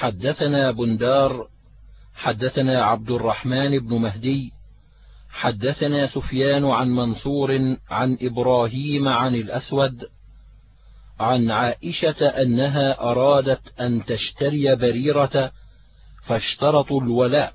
حدثنا 0.00 0.70
بندار 0.70 1.48
حدثنا 2.14 2.84
عبد 2.84 3.10
الرحمن 3.10 3.78
بن 3.78 3.94
مهدي 3.94 4.52
حدثنا 5.30 6.06
سفيان 6.06 6.64
عن 6.64 6.90
منصور 6.90 7.76
عن 7.90 8.18
إبراهيم 8.22 9.08
عن 9.08 9.34
الأسود 9.34 10.04
عن 11.20 11.50
عائشة 11.50 12.26
أنها 12.26 13.10
أرادت 13.10 13.80
أن 13.80 14.04
تشتري 14.04 14.76
بريرة 14.76 15.52
فاشترطوا 16.26 17.00
الولاء. 17.00 17.54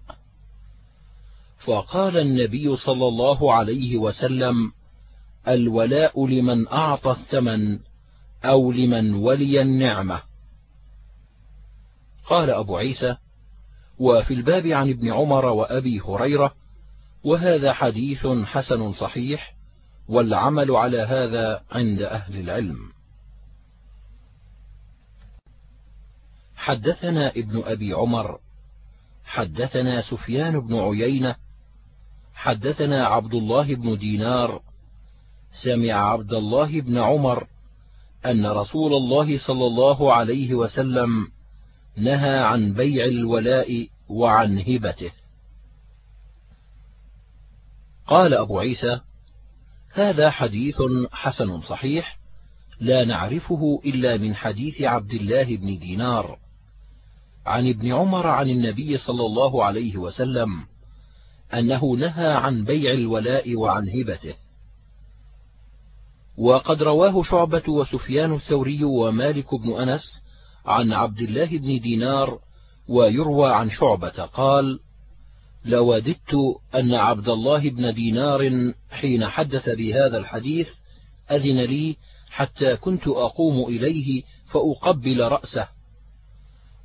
فقال 1.65 2.17
النبي 2.17 2.75
صلى 2.75 3.07
الله 3.07 3.53
عليه 3.53 3.97
وسلم 3.97 4.71
الولاء 5.47 6.27
لمن 6.27 6.67
أعطى 6.67 7.11
الثمن 7.11 7.79
أو 8.45 8.71
لمن 8.71 9.13
ولي 9.13 9.61
النعمة. 9.61 10.34
قال 12.27 12.49
أبو 12.49 12.77
عيسى 12.77 13.15
وفي 13.99 14.33
الباب 14.33 14.67
عن 14.67 14.89
ابن 14.89 15.13
عمر 15.13 15.45
وأبي 15.45 15.99
هريرة 15.99 16.53
وهذا 17.23 17.73
حديث 17.73 18.27
حسن 18.27 18.93
صحيح 18.93 19.55
والعمل 20.07 20.71
على 20.71 20.99
هذا 20.99 21.61
عند 21.71 22.01
أهل 22.01 22.39
العلم. 22.39 22.77
حدثنا 26.55 27.29
ابن 27.29 27.63
أبي 27.65 27.93
عمر 27.93 28.39
حدثنا 29.25 30.01
سفيان 30.01 30.59
بن 30.59 30.75
عيينة 30.75 31.35
حدثنا 32.33 33.07
عبد 33.07 33.33
الله 33.33 33.75
بن 33.75 33.97
دينار 33.97 34.61
سمع 35.63 35.93
عبد 35.93 36.33
الله 36.33 36.81
بن 36.81 36.97
عمر 36.97 37.47
أن 38.25 38.45
رسول 38.45 38.93
الله 38.93 39.37
صلى 39.47 39.65
الله 39.65 40.13
عليه 40.13 40.53
وسلم 40.53 41.27
نهى 41.97 42.39
عن 42.39 42.73
بيع 42.73 43.05
الولاء 43.05 43.87
وعن 44.09 44.59
هبته. 44.59 45.11
قال 48.07 48.33
أبو 48.33 48.59
عيسى 48.59 48.99
هذا 49.93 50.29
حديث 50.29 50.75
حسن 51.11 51.61
صحيح 51.61 52.19
لا 52.79 53.05
نعرفه 53.05 53.81
إلا 53.85 54.17
من 54.17 54.35
حديث 54.35 54.81
عبد 54.81 55.11
الله 55.11 55.57
بن 55.57 55.79
دينار. 55.79 56.37
عن 57.45 57.69
ابن 57.69 57.93
عمر 57.93 58.27
عن 58.27 58.49
النبي 58.49 58.97
صلى 58.97 59.25
الله 59.25 59.65
عليه 59.65 59.97
وسلم 59.97 60.49
أنه 61.53 61.85
نهى 61.85 62.27
عن 62.27 62.65
بيع 62.65 62.93
الولاء 62.93 63.55
وعن 63.55 63.89
هبته. 63.89 64.35
وقد 66.37 66.83
رواه 66.83 67.23
شعبة 67.23 67.63
وسفيان 67.67 68.33
الثوري 68.33 68.83
ومالك 68.83 69.55
بن 69.55 69.73
أنس 69.73 70.24
عن 70.65 70.93
عبد 70.93 71.19
الله 71.19 71.57
بن 71.57 71.79
دينار 71.79 72.39
ويروى 72.87 73.53
عن 73.53 73.69
شعبة 73.69 74.25
قال: 74.25 74.79
لوددت 75.65 76.33
أن 76.75 76.93
عبد 76.93 77.29
الله 77.29 77.69
بن 77.69 77.93
دينار 77.93 78.73
حين 78.91 79.27
حدث 79.27 79.69
بهذا 79.69 80.17
الحديث 80.17 80.67
أذن 81.31 81.61
لي 81.61 81.97
حتى 82.29 82.75
كنت 82.75 83.07
أقوم 83.07 83.69
إليه 83.69 84.23
فأقبل 84.51 85.27
رأسه. 85.27 85.67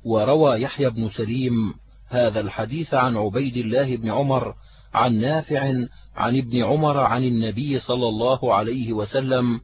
وروى 0.05 0.61
يحيى 0.61 0.89
بن 0.89 1.09
سليم 1.09 1.73
هذا 2.07 2.39
الحديث 2.39 2.93
عن 2.93 3.17
عبيد 3.17 3.57
الله 3.57 3.95
بن 3.95 4.11
عمر 4.11 4.55
عن 4.93 5.13
نافع 5.13 5.73
عن 6.15 6.37
ابن 6.37 6.63
عمر 6.63 6.97
عن 6.97 7.23
النبي 7.23 7.79
صلى 7.79 8.07
الله 8.07 8.53
عليه 8.53 8.93
وسلم 8.93 9.59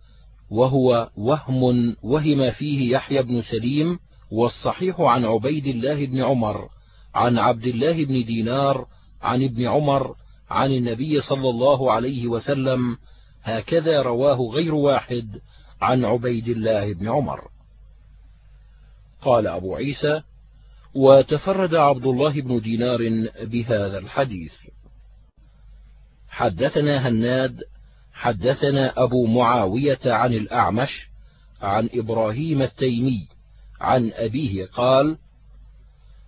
وهو 0.49 1.09
وهم 1.17 1.95
وهم 2.03 2.51
فيه 2.51 2.91
يحيى 2.91 3.23
بن 3.23 3.41
سليم 3.41 3.99
والصحيح 4.31 5.01
عن 5.01 5.25
عبيد 5.25 5.67
الله 5.67 6.05
بن 6.05 6.23
عمر 6.23 6.69
عن 7.15 7.37
عبد 7.37 7.65
الله 7.65 8.05
بن 8.05 8.25
دينار 8.25 8.87
عن 9.21 9.43
ابن 9.43 9.67
عمر 9.67 10.15
عن 10.49 10.71
النبي 10.71 11.21
صلى 11.21 11.49
الله 11.49 11.91
عليه 11.91 12.27
وسلم 12.27 12.97
هكذا 13.43 14.01
رواه 14.01 14.37
غير 14.53 14.75
واحد 14.75 15.41
عن 15.81 16.05
عبيد 16.05 16.47
الله 16.47 16.93
بن 16.93 17.09
عمر. 17.09 17.47
قال 19.21 19.47
أبو 19.47 19.75
عيسى 19.75 20.21
وتفرد 20.95 21.75
عبد 21.75 22.05
الله 22.05 22.41
بن 22.41 22.59
دينار 22.59 22.97
بهذا 23.41 23.97
الحديث. 23.97 24.53
حدثنا 26.29 27.07
هناد 27.07 27.63
حدثنا 28.17 29.03
أبو 29.03 29.25
معاوية 29.25 29.99
عن 30.05 30.33
الأعمش 30.33 31.09
عن 31.61 31.89
إبراهيم 31.93 32.61
التيمي 32.61 33.27
عن 33.81 34.11
أبيه 34.13 34.65
قال: 34.65 35.17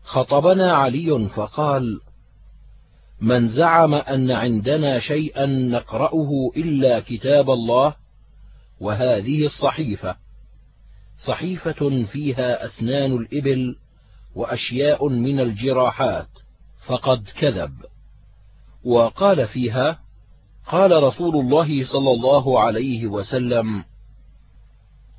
خطبنا 0.03 0.73
علي 0.73 1.29
فقال: 1.35 1.99
من 3.21 3.49
زعم 3.49 3.93
أن 3.93 4.31
عندنا 4.31 4.99
شيئا 4.99 5.45
نقرأه 5.45 6.51
إلا 6.57 6.99
كتاب 6.99 7.49
الله 7.49 7.95
وهذه 8.79 9.45
الصحيفة. 9.45 10.15
صحيفة 11.25 12.05
فيها 12.05 12.65
أسنان 12.65 13.11
الإبل 13.11 13.75
وأشياء 14.35 15.07
من 15.07 15.39
الجراحات 15.39 16.29
فقد 16.85 17.27
كذب. 17.39 17.73
وقال 18.83 19.47
فيها 19.47 20.08
قال 20.69 21.03
رسول 21.03 21.35
الله 21.35 21.83
صلى 21.83 22.11
الله 22.11 22.59
عليه 22.59 23.07
وسلم 23.07 23.83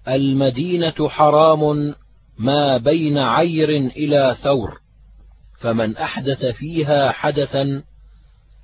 المدينة 0.08 1.08
حرام 1.08 1.94
ما 2.38 2.76
بين 2.76 3.18
عير 3.18 3.68
إلى 3.68 4.36
ثور 4.42 4.80
فمن 5.60 5.96
أحدث 5.96 6.44
فيها 6.44 7.12
حدثا 7.12 7.82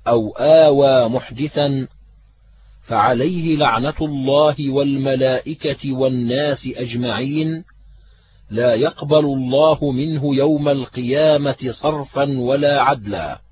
أو 0.07 0.31
آوى 0.37 1.09
محدثا 1.09 1.87
فعليه 2.87 3.57
لعنة 3.57 3.95
الله 4.01 4.69
والملائكة 4.69 5.91
والناس 5.93 6.67
أجمعين 6.75 7.63
لا 8.49 8.75
يقبل 8.75 9.25
الله 9.25 9.91
منه 9.91 10.35
يوم 10.35 10.69
القيامة 10.69 11.71
صرفا 11.71 12.39
ولا 12.39 12.81
عدلا. 12.81 13.46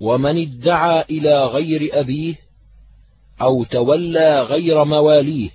ومن 0.00 0.42
ادعى 0.42 1.04
إلى 1.10 1.44
غير 1.44 1.88
أبيه 1.92 2.34
أو 3.40 3.64
تولى 3.64 4.42
غير 4.42 4.84
مواليه 4.84 5.50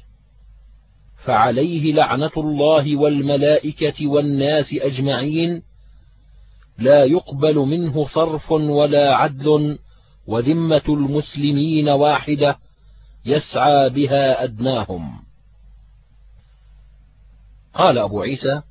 فعليه 1.25 1.93
لعنة 1.93 2.31
الله 2.37 2.95
والملائكة 2.95 4.07
والناس 4.07 4.73
أجمعين 4.73 5.61
لا 6.77 7.03
يقبل 7.03 7.55
منه 7.55 8.07
صرف 8.07 8.51
ولا 8.51 9.15
عدل 9.15 9.79
وذمة 10.27 10.83
المسلمين 10.89 11.89
واحدة 11.89 12.57
يسعى 13.25 13.89
بها 13.89 14.43
أدناهم. 14.43 15.23
قال 17.73 17.97
أبو 17.97 18.21
عيسى: 18.21 18.61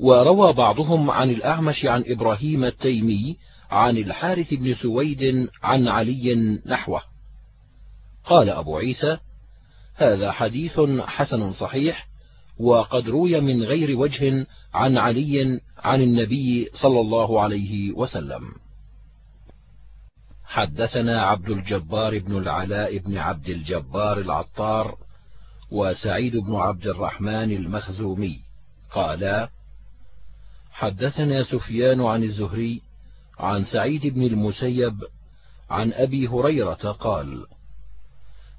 وروى 0.00 0.52
بعضهم 0.52 1.10
عن 1.10 1.30
الأعمش 1.30 1.84
عن 1.84 2.04
إبراهيم 2.06 2.64
التيمي 2.64 3.36
عن 3.70 3.96
الحارث 3.96 4.54
بن 4.54 4.74
سويد 4.74 5.48
عن 5.62 5.88
علي 5.88 6.60
نحوه. 6.66 7.02
قال 8.24 8.48
أبو 8.48 8.76
عيسى: 8.76 9.18
هذا 9.94 10.32
حديث 10.32 10.80
حسن 11.00 11.52
صحيح 11.52 12.08
وقد 12.58 13.08
روي 13.08 13.40
من 13.40 13.62
غير 13.62 13.98
وجه 13.98 14.46
عن 14.74 14.98
علي 14.98 15.60
عن 15.78 16.00
النبي 16.00 16.70
صلى 16.74 17.00
الله 17.00 17.40
عليه 17.40 17.92
وسلم 17.92 18.52
حدثنا 20.44 21.22
عبد 21.22 21.50
الجبار 21.50 22.18
بن 22.18 22.36
العلاء 22.36 22.98
بن 22.98 23.18
عبد 23.18 23.48
الجبار 23.48 24.20
العطار 24.20 24.96
وسعيد 25.70 26.36
بن 26.36 26.54
عبد 26.54 26.86
الرحمن 26.86 27.52
المخزومي 27.52 28.40
قالا 28.90 29.48
حدثنا 30.72 31.44
سفيان 31.44 32.00
عن 32.00 32.22
الزهري 32.22 32.82
عن 33.40 33.64
سعيد 33.64 34.06
بن 34.06 34.22
المسيب 34.22 35.02
عن 35.70 35.92
أبي 35.92 36.28
هريرة 36.28 36.92
قال 36.92 37.46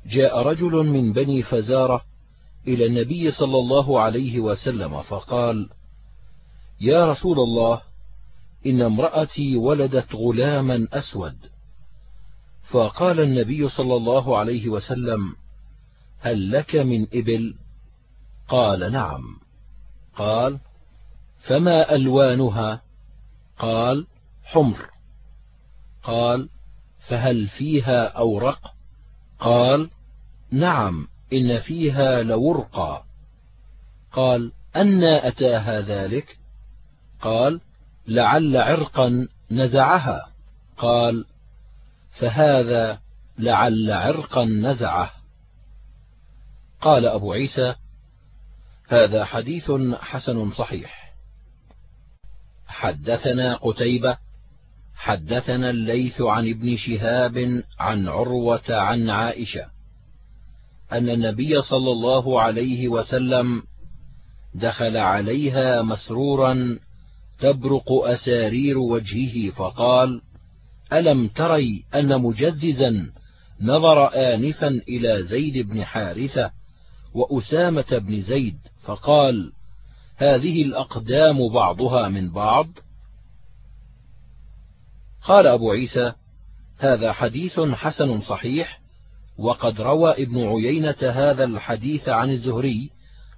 جاء 0.06 0.42
رجل 0.42 0.72
من 0.72 1.14
بني 1.14 1.44
فزارة 1.44 2.04
إلى 2.68 2.86
النبي 2.86 3.32
صلى 3.32 3.58
الله 3.58 4.02
عليه 4.02 4.40
وسلم 4.40 5.02
فقال: 5.02 5.70
يا 6.82 7.06
رسول 7.12 7.40
الله، 7.40 7.82
إن 8.66 8.82
امرأتي 8.82 9.56
ولدت 9.56 10.16
غلاما 10.16 10.88
أسود. 10.94 11.38
فقال 12.70 13.20
النبي 13.20 13.70
صلى 13.70 13.96
الله 13.96 14.38
عليه 14.38 14.70
وسلم: 14.70 15.36
هل 16.20 16.52
لك 16.52 16.76
من 16.76 17.08
إبل؟ 17.14 17.56
قال: 18.48 18.92
نعم. 18.92 19.40
قال: 20.16 20.60
فما 21.48 21.96
ألوانها؟ 21.96 22.82
قال: 23.60 24.08
حمر. 24.44 24.90
قال: 26.04 26.50
فهل 27.08 27.48
فيها 27.48 28.08
أورق؟ 28.08 28.74
قال 29.40 29.90
نعم 30.52 31.08
إن 31.34 31.60
فيها 31.60 32.22
لورقا. 32.22 33.06
قال 34.12 34.52
أنى 34.76 35.28
أتاها 35.28 35.82
ذلك؟ 35.82 36.38
قال 37.22 37.62
لعل 38.08 38.58
عرقا 38.58 39.28
نزعها. 39.52 40.30
قال 40.78 41.26
فهذا 42.20 43.00
لعل 43.40 43.92
عرقا 43.92 44.46
نزعه. 44.46 45.12
قال 46.82 47.06
أبو 47.06 47.34
عيسى 47.34 47.76
هذا 48.88 49.26
حديث 49.26 49.72
حسن 50.00 50.52
صحيح. 50.52 51.14
حدثنا 52.68 53.56
قتيبة 53.56 54.18
حدثنا 55.02 55.70
الليث 55.70 56.22
عن 56.22 56.50
ابن 56.50 56.78
شهاب 56.78 57.64
عن 57.80 58.08
عروة 58.08 58.70
عن 58.70 59.10
عائشة 59.10 59.66
أن 60.92 61.10
النبي 61.10 61.62
صلى 61.62 61.92
الله 61.92 62.42
عليه 62.42 62.88
وسلم 62.88 63.64
دخل 64.56 64.98
عليها 64.98 65.82
مسرورا 65.82 66.80
تبرق 67.40 67.92
أسارير 67.92 68.78
وجهه 68.78 69.52
فقال 69.52 70.22
ألم 70.94 71.28
تري 71.28 71.84
أن 71.96 72.22
مجززا 72.22 73.12
نظر 73.62 74.08
آنفا 74.08 74.68
إلى 74.68 75.24
زيد 75.24 75.68
بن 75.70 75.84
حارثة 75.86 76.52
وأسامة 77.14 77.98
بن 77.98 78.22
زيد 78.22 78.58
فقال 78.84 79.52
هذه 80.18 80.62
الأقدام 80.62 81.54
بعضها 81.54 82.08
من 82.08 82.32
بعض؟ 82.32 82.68
قال 85.26 85.48
أبو 85.48 85.72
عيسى 85.72 86.14
هذا 86.78 87.14
حديث 87.14 87.60
حسن 87.60 88.22
صحيح 88.22 88.82
وقد 89.38 89.82
روى 89.82 90.12
ابن 90.12 90.48
عيينة 90.48 90.96
هذا 91.02 91.44
الحديث 91.44 92.10
عن 92.10 92.30
الزهري 92.30 92.90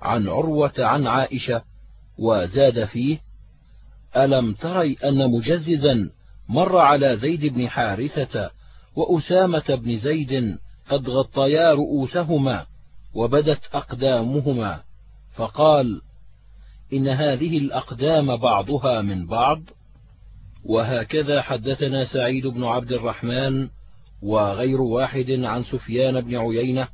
عن 0.02 0.28
عروة 0.28 0.74
عن 0.78 1.08
عائشة 1.08 1.62
وزاد 2.18 2.86
فيه 2.86 3.20
ألم 4.18 4.54
تري 4.54 4.98
أن 5.04 5.32
مجززا 5.32 6.10
مر 6.50 6.78
على 6.78 7.18
زيد 7.18 7.46
بن 7.46 7.70
حارثة 7.70 8.52
وأسامة 8.96 9.76
بن 9.76 10.00
زيد 10.00 10.58
قد 10.90 11.10
غطيا 11.10 11.74
رؤوسهما 11.74 12.66
وبدت 13.16 13.62
أقدامهما 13.74 14.82
فقال 15.36 16.02
إن 16.94 17.08
هذه 17.08 17.58
الأقدام 17.58 18.38
بعضها 18.38 19.02
من 19.02 19.28
بعض؟ 19.28 19.62
وهكذا 20.64 21.42
حدثنا 21.42 22.06
سعيد 22.06 22.48
بن 22.48 22.64
عبد 22.64 22.92
الرحمن 22.92 23.70
وغير 24.22 24.82
واحد 24.82 25.32
عن 25.32 25.64
سفيان 25.64 26.22
بن 26.22 26.36
عيينة 26.36 26.88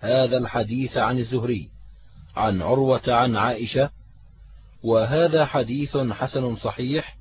هذا 0.00 0.38
الحديث 0.38 0.96
عن 0.96 1.18
الزهري 1.18 1.68
عن 2.36 2.62
عروة 2.62 3.02
عن 3.08 3.36
عائشة 3.36 3.90
وهذا 4.82 5.44
حديث 5.44 5.96
حسن 5.96 6.56
صحيح 6.56 7.16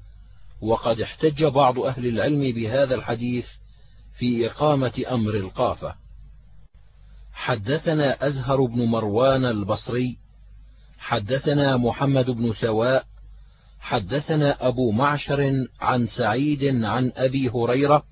وقد 0.61 1.01
احتج 1.01 1.45
بعض 1.45 1.79
أهل 1.79 2.05
العلم 2.05 2.41
بهذا 2.51 2.95
الحديث 2.95 3.45
في 4.17 4.47
إقامة 4.47 5.03
أمر 5.11 5.33
القافة. 5.33 5.95
حدثنا 7.33 8.27
أزهر 8.27 8.65
بن 8.65 8.85
مروان 8.85 9.45
البصري 9.45 10.17
حدثنا 10.97 11.77
محمد 11.77 12.25
بن 12.25 12.53
سواء 12.53 13.05
حدثنا 13.87 14.67
أبو 14.67 14.91
معشر 14.91 15.67
عن 15.81 16.07
سعيد 16.07 16.83
عن 16.85 17.11
أبي 17.15 17.49
هريرة 17.49 18.03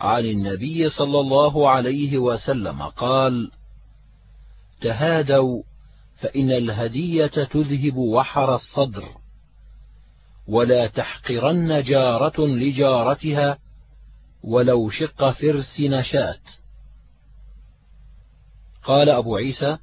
عن 0.00 0.24
النبي 0.24 0.90
صلى 0.90 1.20
الله 1.20 1.70
عليه 1.70 2.18
وسلم 2.18 2.82
قال 2.82 3.50
تهادوا 4.80 5.62
فإن 6.20 6.50
الهدية 6.50 7.26
تذهب 7.26 7.96
وحر 7.96 8.54
الصدر 8.54 9.04
ولا 10.48 10.86
تحقرن 10.86 11.82
جارة 11.82 12.46
لجارتها 12.46 13.58
ولو 14.44 14.90
شق 14.90 15.30
فرس 15.30 15.80
نشأت. 15.80 16.42
قال 18.84 19.08
أبو 19.08 19.36
عيسى 19.36 19.78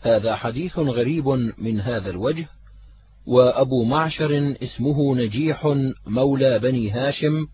هذا 0.00 0.36
حديث 0.36 0.78
غريب 0.78 1.28
من 1.58 1.80
هذا 1.80 2.10
الوجه 2.10 2.48
وأبو 3.30 3.84
معشر 3.84 4.56
اسمه 4.62 5.16
نجيح 5.16 5.76
مولى 6.06 6.58
بني 6.58 6.90
هاشم 6.90 7.46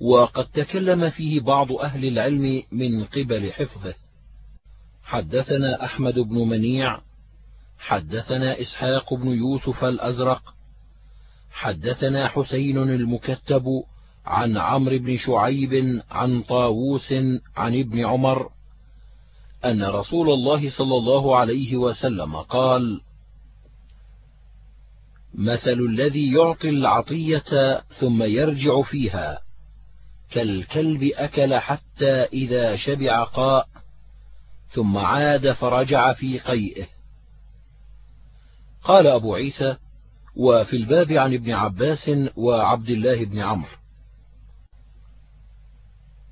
وقد 0.00 0.46
تكلم 0.46 1.10
فيه 1.10 1.40
بعض 1.40 1.72
أهل 1.72 2.04
العلم 2.04 2.62
من 2.72 3.04
قبل 3.04 3.52
حفظه. 3.52 3.94
حدثنا 5.04 5.84
أحمد 5.84 6.14
بن 6.18 6.38
منيع 6.38 7.00
حدثنا 7.78 8.60
إسحاق 8.60 9.14
بن 9.14 9.28
يوسف 9.28 9.84
الأزرق 9.84 10.42
حدثنا 11.50 12.28
حسين 12.28 12.78
المكتب 12.78 13.64
عن 14.26 14.56
عمرو 14.56 14.98
بن 14.98 15.18
شعيب 15.18 16.02
عن 16.10 16.42
طاووس 16.42 17.12
عن 17.56 17.78
ابن 17.80 18.04
عمر 18.04 18.50
أن 19.64 19.82
رسول 19.82 20.30
الله 20.30 20.70
صلى 20.70 20.96
الله 20.96 21.36
عليه 21.36 21.76
وسلم 21.76 22.36
قال: 22.36 23.00
مثل 25.34 25.78
الذي 25.90 26.32
يعطي 26.32 26.68
العطية 26.68 27.80
ثم 28.00 28.22
يرجع 28.22 28.82
فيها 28.82 29.40
كالكلب 30.30 31.02
أكل 31.14 31.54
حتى 31.54 32.22
إذا 32.32 32.76
شبع 32.76 33.24
قاء 33.24 33.68
ثم 34.68 34.96
عاد 34.96 35.52
فرجع 35.52 36.12
في 36.12 36.38
قيئه. 36.38 36.86
قال 38.82 39.06
أبو 39.06 39.34
عيسى: 39.34 39.76
وفي 40.36 40.76
الباب 40.76 41.12
عن 41.12 41.34
ابن 41.34 41.52
عباس 41.52 42.10
وعبد 42.36 42.90
الله 42.90 43.24
بن 43.24 43.38
عمرو. 43.38 43.76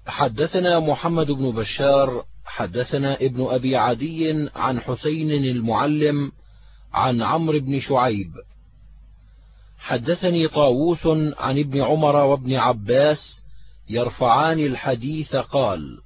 حدثنا 0.06 0.80
محمد 0.80 1.30
بن 1.30 1.50
بشار 1.50 2.24
حدثنا 2.44 3.14
ابن 3.16 3.46
أبي 3.46 3.76
عدي 3.76 4.48
عن 4.54 4.80
حسين 4.80 5.30
المعلم 5.30 6.32
عن 6.92 7.22
عمرو 7.22 7.60
بن 7.60 7.80
شعيب 7.80 8.32
حدثني 9.84 10.48
طاووس 10.48 11.06
عن 11.38 11.58
ابن 11.58 11.80
عمر 11.80 12.16
وابن 12.16 12.54
عباس 12.54 13.40
يرفعان 13.90 14.58
الحديث 14.58 15.36
قال 15.36 15.98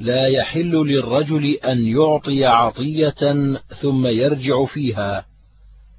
لا 0.00 0.26
يحل 0.26 0.70
للرجل 0.70 1.46
أن 1.46 1.86
يعطي 1.86 2.44
عطية 2.44 3.34
ثم 3.80 4.06
يرجع 4.06 4.64
فيها 4.64 5.26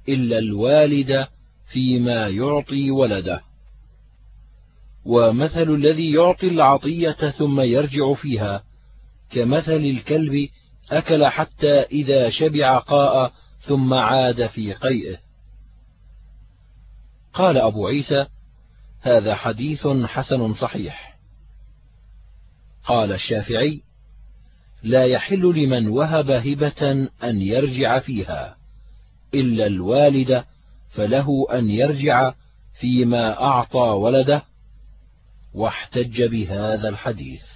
إلا 0.08 0.38
الوالد 0.38 1.26
فيما 1.72 2.28
يعطي 2.28 2.90
ولده 2.90 3.40
ومثل 5.04 5.74
الذي 5.74 6.12
يعطي 6.12 6.48
العطية 6.48 7.30
ثم 7.38 7.60
يرجع 7.60 8.14
فيها 8.14 8.62
كمثل 9.30 9.76
الكلب 9.76 10.48
أكل 10.90 11.26
حتى 11.26 11.80
إذا 11.80 12.30
شبع 12.30 12.78
قاء 12.78 13.32
ثم 13.60 13.94
عاد 13.94 14.46
في 14.46 14.72
قيئه. 14.72 15.25
قال 17.36 17.58
أبو 17.58 17.86
عيسى: 17.86 18.26
هذا 19.00 19.34
حديث 19.34 19.86
حسن 19.86 20.54
صحيح. 20.54 21.16
قال 22.84 23.12
الشافعي: 23.12 23.82
لا 24.82 25.04
يحل 25.04 25.40
لمن 25.40 25.88
وهب 25.88 26.30
هبة 26.30 26.90
أن 27.24 27.40
يرجع 27.40 27.98
فيها، 27.98 28.56
إلا 29.34 29.66
الوالد 29.66 30.44
فله 30.90 31.46
أن 31.52 31.70
يرجع 31.70 32.32
فيما 32.80 33.42
أعطى 33.42 33.78
ولده، 33.78 34.42
واحتج 35.54 36.22
بهذا 36.22 36.88
الحديث. 36.88 37.55